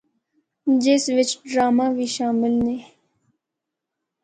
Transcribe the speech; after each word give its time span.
جس 0.83 1.03
وچ 1.15 1.29
ڈرامہ 1.49 1.87
وی 1.95 2.07
شامل 2.15 2.53
نے۔ 2.65 2.77